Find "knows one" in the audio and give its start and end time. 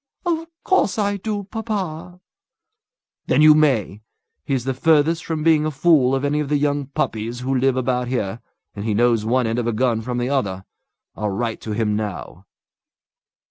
8.95-9.45